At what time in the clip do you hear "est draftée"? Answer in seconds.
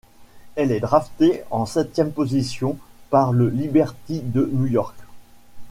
0.71-1.43